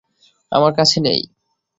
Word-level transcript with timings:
আমার 0.51 0.71
কাছে 0.77 0.97
নেই। 1.01 1.21